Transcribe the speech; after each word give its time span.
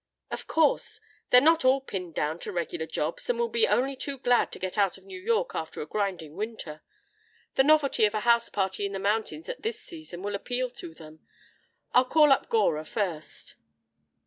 "Of 0.31 0.47
course. 0.47 0.99
They're 1.29 1.39
not 1.41 1.63
all 1.63 1.79
pinned 1.79 2.15
down 2.15 2.39
to 2.39 2.51
regular 2.51 2.87
jobs, 2.87 3.29
and 3.29 3.37
will 3.37 3.49
be 3.49 3.67
only 3.67 3.95
too 3.95 4.17
glad 4.17 4.51
to 4.51 4.57
get 4.57 4.75
out 4.75 4.97
of 4.97 5.05
New 5.05 5.19
York 5.21 5.53
after 5.53 5.79
a 5.79 5.85
grinding 5.85 6.33
winter. 6.35 6.81
The 7.53 7.63
novelty 7.65 8.05
of 8.05 8.15
a 8.15 8.21
house 8.21 8.49
party 8.49 8.87
in 8.87 8.93
the 8.93 8.97
mountains 8.97 9.47
at 9.47 9.61
this 9.61 9.79
season 9.79 10.23
will 10.23 10.33
appeal 10.33 10.71
to 10.71 10.95
them. 10.95 11.19
I'll 11.93 12.05
call 12.05 12.31
up 12.31 12.49
Gora 12.49 12.83
first." 12.83 13.53